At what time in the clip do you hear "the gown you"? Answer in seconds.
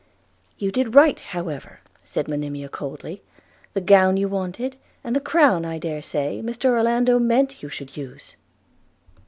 3.75-4.27